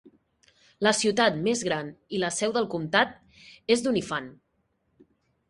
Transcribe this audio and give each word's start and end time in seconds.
La 0.85 0.93
ciutat 0.99 1.37
més 1.47 1.61
gran 1.67 1.91
i 2.15 2.21
la 2.23 2.31
seu 2.39 2.55
del 2.57 2.67
comtat 2.73 3.13
és 3.77 3.85
Doniphan. 3.89 4.33